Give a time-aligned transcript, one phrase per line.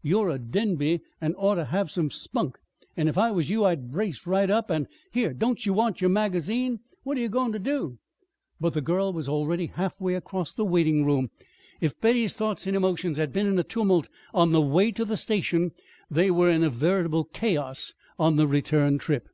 [0.00, 2.56] You're a Denby, an' ought ter have some spunk;
[2.96, 6.08] an' if I was you I'd brace right up an' Here, don't ye want yer
[6.08, 6.80] magazine?
[7.02, 7.98] What are ye goin' ter do?"
[8.58, 11.28] But the girl was already halfway across the waiting room.
[11.82, 15.18] If Betty's thoughts and emotions had been in a tumult on the way to the
[15.18, 15.72] station,
[16.10, 19.28] they were in a veritable chaos on the return trip.